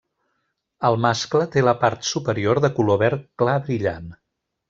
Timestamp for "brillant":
3.69-4.09